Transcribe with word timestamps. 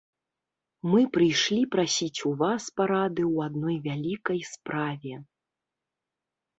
Мы 0.91 1.01
прыйшлі 1.17 1.57
прасіць 1.75 2.23
у 2.31 2.33
вас 2.41 2.63
парады 2.83 3.23
ў 3.33 3.37
адной 3.51 3.77
вялікай 3.87 4.39
справе. 4.57 5.13